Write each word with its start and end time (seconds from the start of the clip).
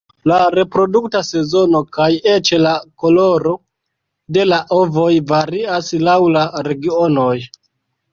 La 0.29 0.35
reprodukta 0.53 1.19
sezono 1.25 1.81
kaj 1.97 2.07
eĉ 2.31 2.51
la 2.61 2.71
koloro 3.03 3.53
de 4.39 4.47
la 4.47 4.59
ovoj 4.79 5.11
varias 5.33 5.93
laŭ 6.09 6.17
la 6.37 6.47
regionoj. 6.71 7.35